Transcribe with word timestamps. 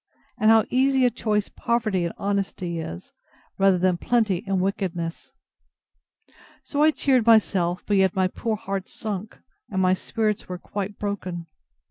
And 0.39 0.49
how 0.49 0.65
easy 0.71 1.05
a 1.05 1.11
choice 1.11 1.47
poverty 1.47 2.05
and 2.05 2.13
honesty 2.17 2.79
is, 2.79 3.13
rather 3.59 3.77
than 3.77 3.97
plenty 3.97 4.43
and 4.47 4.59
wickedness. 4.59 5.31
So 6.63 6.81
I 6.81 6.89
cheered 6.89 7.27
myself; 7.27 7.83
but 7.85 7.97
yet 7.97 8.15
my 8.15 8.27
poor 8.27 8.55
heart 8.55 8.89
sunk, 8.89 9.37
and 9.69 9.79
my 9.79 9.93
spirits 9.93 10.49
were 10.49 10.57
quite 10.57 10.97
broken. 10.97 11.45